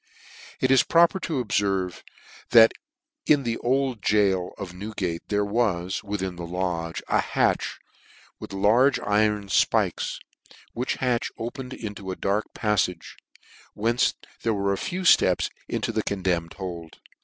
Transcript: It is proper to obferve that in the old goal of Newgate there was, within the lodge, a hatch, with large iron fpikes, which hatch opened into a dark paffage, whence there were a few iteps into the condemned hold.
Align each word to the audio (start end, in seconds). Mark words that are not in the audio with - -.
It 0.59 0.71
is 0.71 0.81
proper 0.81 1.19
to 1.19 1.45
obferve 1.45 2.01
that 2.49 2.71
in 3.27 3.43
the 3.43 3.57
old 3.59 4.01
goal 4.01 4.51
of 4.57 4.73
Newgate 4.73 5.21
there 5.27 5.45
was, 5.45 6.03
within 6.03 6.37
the 6.37 6.47
lodge, 6.47 7.03
a 7.07 7.21
hatch, 7.21 7.77
with 8.39 8.51
large 8.51 8.99
iron 9.01 9.45
fpikes, 9.45 10.17
which 10.73 10.95
hatch 10.95 11.31
opened 11.37 11.75
into 11.75 12.09
a 12.09 12.15
dark 12.15 12.51
paffage, 12.55 13.15
whence 13.75 14.15
there 14.41 14.55
were 14.55 14.73
a 14.73 14.77
few 14.79 15.01
iteps 15.03 15.51
into 15.67 15.91
the 15.91 16.01
condemned 16.01 16.53
hold. 16.55 16.97